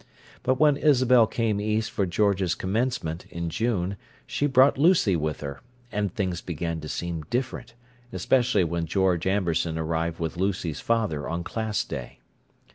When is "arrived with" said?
9.77-10.37